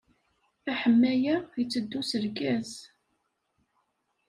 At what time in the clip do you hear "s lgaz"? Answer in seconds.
2.09-2.71